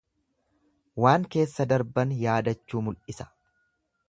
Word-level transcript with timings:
Waan 1.05 1.27
keessa 1.35 1.67
darban 1.75 2.17
yaadachuu 2.23 2.83
mul'isa. 2.89 3.33